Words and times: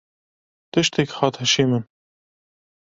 Tiştek 0.71 1.09
hat 1.19 1.35
hişê 1.41 1.65
min. 1.69 1.83